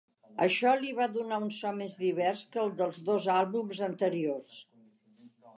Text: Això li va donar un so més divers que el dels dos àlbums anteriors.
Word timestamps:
Això 0.43 0.71
li 0.83 0.93
va 0.99 1.05
donar 1.17 1.39
un 1.47 1.51
so 1.57 1.73
més 1.81 1.93
divers 2.05 2.47
que 2.55 2.63
el 2.63 2.73
dels 2.81 2.99
dos 3.13 3.31
àlbums 3.37 3.85
anteriors. 3.93 4.61